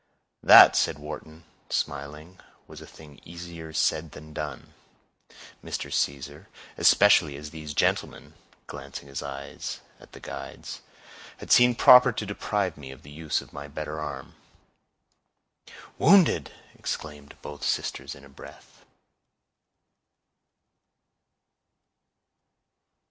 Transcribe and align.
"That," 0.41 0.75
said 0.75 0.97
Wharton, 0.97 1.43
smiling, 1.69 2.39
"was 2.65 2.81
a 2.81 2.87
thing 2.87 3.19
easier 3.23 3.71
said 3.71 4.13
than 4.13 4.33
done, 4.33 4.73
Mr. 5.63 5.93
Caesar, 5.93 6.49
especially 6.75 7.35
as 7.37 7.51
these 7.51 7.75
gentlemen" 7.75 8.33
(glancing 8.65 9.07
his 9.07 9.21
eyes 9.21 9.81
at 9.99 10.13
the 10.13 10.19
guides) 10.19 10.81
"had 11.37 11.51
seen 11.51 11.75
proper 11.75 12.11
to 12.13 12.25
deprive 12.25 12.77
me 12.77 12.89
of 12.89 13.03
the 13.03 13.11
use 13.11 13.41
of 13.41 13.53
my 13.53 13.67
better 13.67 13.99
arm." 13.99 14.33
"Wounded!" 15.99 16.51
exclaimed 16.73 17.37
both 17.43 17.63
sisters 17.63 18.15
in 18.15 18.25
a 18.25 18.27
breath. 18.27 18.83